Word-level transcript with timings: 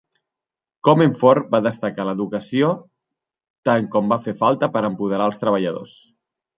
Commerford 0.87 1.53
va 1.57 1.59
destacar 1.67 2.07
l'educació 2.09 2.71
tan 3.71 3.89
com 3.97 4.13
va 4.17 4.21
fer 4.27 4.37
falta 4.45 4.75
per 4.75 4.87
empoderar 4.93 5.33
els 5.33 5.45
treballadors. 5.47 6.01